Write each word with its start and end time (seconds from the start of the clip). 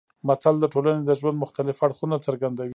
متل 0.27 0.55
د 0.61 0.65
ټولنې 0.73 1.01
د 1.05 1.11
ژوند 1.19 1.41
مختلف 1.43 1.77
اړخونه 1.85 2.15
څرګندوي 2.25 2.69